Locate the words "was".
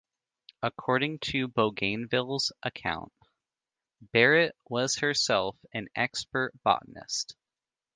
4.67-4.97